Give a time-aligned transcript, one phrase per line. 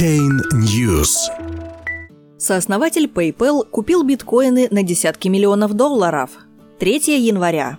[0.00, 1.10] Chain News.
[2.38, 6.30] Сооснователь PayPal купил биткоины на десятки миллионов долларов.
[6.78, 7.78] 3 января.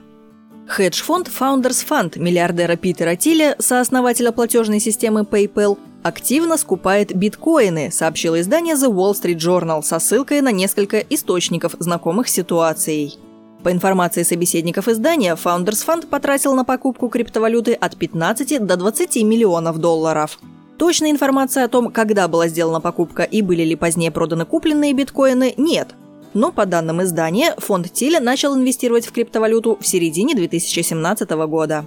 [0.67, 8.75] Хедж-фонд Founders Fund миллиардера Питера Тиля, сооснователя платежной системы PayPal, активно скупает биткоины, сообщило издание
[8.75, 13.17] The Wall Street Journal со ссылкой на несколько источников, знакомых с ситуацией.
[13.63, 19.79] По информации собеседников издания, Founders Fund потратил на покупку криптовалюты от 15 до 20 миллионов
[19.79, 20.37] долларов.
[20.81, 25.53] Точной информации о том, когда была сделана покупка и были ли позднее проданы купленные биткоины,
[25.55, 25.89] нет.
[26.33, 31.85] Но по данным издания, фонд Тиля начал инвестировать в криптовалюту в середине 2017 года.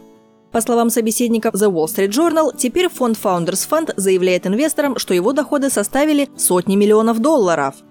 [0.52, 5.32] По словам собеседников The Wall Street Journal, теперь фонд Founders Fund заявляет инвесторам, что его
[5.32, 7.74] доходы составили сотни миллионов долларов–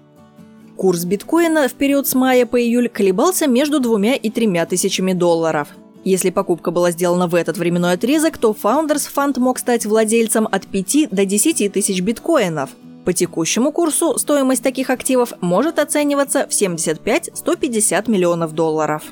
[0.76, 5.68] Курс биткоина в период с мая по июль колебался между двумя и тремя тысячами долларов.
[6.04, 10.66] Если покупка была сделана в этот временной отрезок, то Founders Fund мог стать владельцем от
[10.66, 12.70] 5 до 10 тысяч биткоинов.
[13.06, 19.02] По текущему курсу стоимость таких активов может оцениваться в 75-150 миллионов долларов.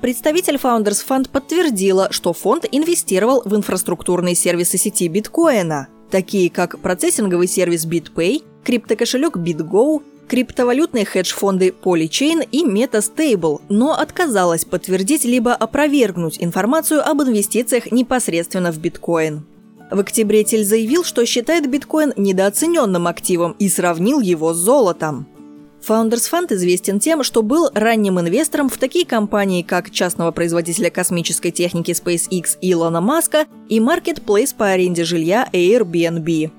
[0.00, 7.48] Представитель Founders Fund подтвердила, что фонд инвестировал в инфраструктурные сервисы сети биткоина, такие как процессинговый
[7.48, 17.06] сервис BitPay, криптокошелек BitGo, криптовалютные хедж-фонды Polychain и MetaStable, но отказалась подтвердить либо опровергнуть информацию
[17.06, 19.44] об инвестициях непосредственно в биткоин.
[19.90, 25.26] В октябре Тель заявил, что считает биткоин недооцененным активом и сравнил его с золотом.
[25.86, 31.50] Founders Fund известен тем, что был ранним инвестором в такие компании, как частного производителя космической
[31.50, 36.50] техники SpaceX Илона Маска и Marketplace по аренде жилья Airbnb.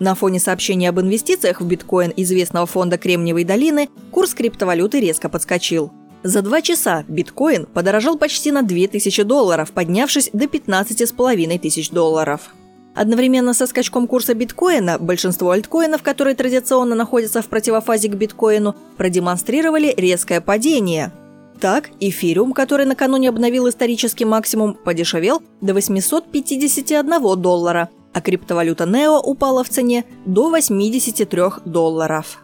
[0.00, 5.92] На фоне сообщения об инвестициях в биткоин известного фонда Кремниевой долины курс криптовалюты резко подскочил.
[6.22, 12.54] За два часа биткоин подорожал почти на 2000 долларов, поднявшись до 15,5 тысяч долларов.
[12.94, 19.92] Одновременно со скачком курса биткоина большинство альткоинов, которые традиционно находятся в противофазе к биткоину, продемонстрировали
[19.94, 21.12] резкое падение.
[21.60, 29.64] Так, эфириум, который накануне обновил исторический максимум, подешевел до 851 доллара, а криптовалюта NEO упала
[29.64, 32.38] в цене до 83 долларов.